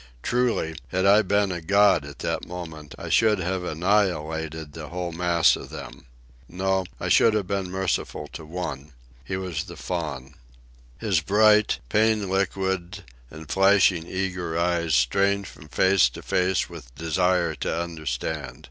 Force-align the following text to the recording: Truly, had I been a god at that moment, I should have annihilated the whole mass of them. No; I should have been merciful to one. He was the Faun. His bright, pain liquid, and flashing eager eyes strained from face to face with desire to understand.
Truly, 0.23 0.75
had 0.87 1.05
I 1.05 1.21
been 1.21 1.51
a 1.51 1.61
god 1.61 2.05
at 2.07 2.17
that 2.25 2.47
moment, 2.47 2.95
I 2.97 3.07
should 3.09 3.37
have 3.37 3.63
annihilated 3.63 4.73
the 4.73 4.87
whole 4.89 5.11
mass 5.11 5.55
of 5.55 5.69
them. 5.69 6.07
No; 6.49 6.85
I 6.99 7.07
should 7.07 7.35
have 7.35 7.45
been 7.45 7.69
merciful 7.69 8.27
to 8.29 8.43
one. 8.43 8.93
He 9.23 9.37
was 9.37 9.65
the 9.65 9.77
Faun. 9.77 10.33
His 10.97 11.19
bright, 11.21 11.77
pain 11.87 12.31
liquid, 12.31 13.03
and 13.29 13.47
flashing 13.47 14.07
eager 14.07 14.57
eyes 14.57 14.95
strained 14.95 15.45
from 15.47 15.67
face 15.67 16.09
to 16.17 16.23
face 16.23 16.67
with 16.67 16.95
desire 16.95 17.53
to 17.57 17.71
understand. 17.81 18.59